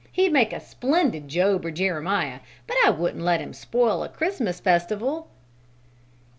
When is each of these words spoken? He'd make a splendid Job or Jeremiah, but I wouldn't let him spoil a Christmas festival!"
He'd 0.11 0.31
make 0.33 0.51
a 0.51 0.59
splendid 0.59 1.27
Job 1.27 1.63
or 1.63 1.69
Jeremiah, 1.69 2.39
but 2.65 2.75
I 2.83 2.89
wouldn't 2.89 3.21
let 3.23 3.39
him 3.39 3.53
spoil 3.53 4.01
a 4.01 4.09
Christmas 4.09 4.59
festival!" 4.59 5.27